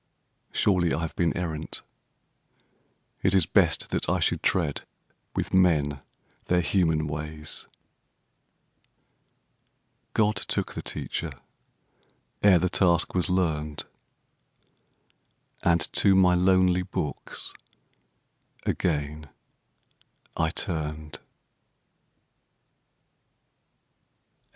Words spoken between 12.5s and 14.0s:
the task was learned,